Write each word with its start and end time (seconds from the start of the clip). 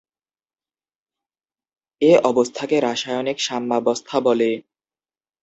এ 2.01 2.11
অবস্থাকে 2.23 2.75
রাসায়নিক 2.79 3.37
সাম্যাবস্থা 3.39 4.15
বলে। 4.19 4.49